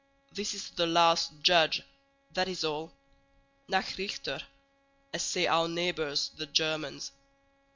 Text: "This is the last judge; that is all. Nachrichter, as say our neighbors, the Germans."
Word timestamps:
"This 0.31 0.55
is 0.55 0.71
the 0.71 0.87
last 0.87 1.43
judge; 1.43 1.83
that 2.31 2.47
is 2.47 2.63
all. 2.63 2.91
Nachrichter, 3.69 4.41
as 5.13 5.21
say 5.21 5.45
our 5.45 5.67
neighbors, 5.69 6.29
the 6.35 6.47
Germans." 6.47 7.11